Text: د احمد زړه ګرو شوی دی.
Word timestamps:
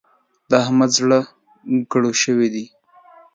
د 0.49 0.51
احمد 0.63 0.89
زړه 0.97 1.19
ګرو 1.91 2.11
شوی 2.21 2.47
دی. 2.55 2.65